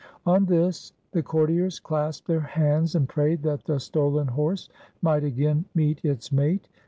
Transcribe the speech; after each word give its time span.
On 0.25 0.45
this 0.45 0.93
the 1.11 1.21
courtiers 1.21 1.79
clasped 1.79 2.25
their 2.27 2.39
hands 2.39 2.95
and 2.95 3.07
prayed 3.07 3.43
that 3.43 3.65
the 3.65 3.79
stolen 3.79 4.29
horse 4.29 4.67
might 5.03 5.23
again 5.23 5.65
meet 5.75 6.03
its 6.03 6.31
mate. 6.31 6.67